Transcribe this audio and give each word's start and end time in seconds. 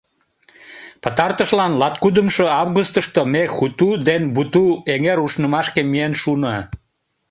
Пытартышлан 1.03 1.73
латкудымшо 1.81 2.45
августышто 2.61 3.21
ме 3.33 3.43
Хуту 3.55 3.89
ден 4.07 4.23
Буту 4.35 4.65
эҥер 4.93 5.17
ушнымашке 5.25 5.81
миен 5.91 6.13
шуна. 6.21 6.57